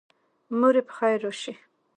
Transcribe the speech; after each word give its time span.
موري 0.59 0.81
پخیر 0.89 1.17
راشي 1.23 1.53